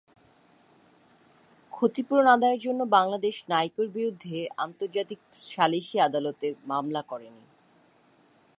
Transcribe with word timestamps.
ক্ষতিপূরণ 1.71 2.27
আদায়ের 2.27 2.59
জন্য 2.59 2.81
বাংলাদেশ 2.97 3.35
নাইকোর 3.49 3.87
বিরুদ্ধে 3.87 4.37
আন্তর্জাতিক 4.57 5.19
সালিসি 5.51 5.97
আদালতে 5.99 6.47
মামলা 6.65 7.01
করেনি। 7.01 7.43